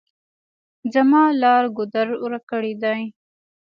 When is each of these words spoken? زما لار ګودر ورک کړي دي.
زما 0.93 1.23
لار 1.41 1.63
ګودر 1.77 2.07
ورک 2.23 2.43
کړي 2.51 2.73
دي. 2.83 3.01